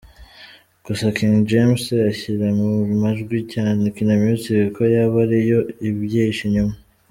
[0.85, 2.67] Gusa King James ashyira mu
[3.03, 6.75] majwi cyane Kina Music ko yaba ariyo ibyihishe inyuma.